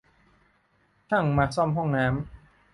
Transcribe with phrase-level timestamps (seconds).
[1.09, 2.11] ช่างมาซ่อมห้องน้ำ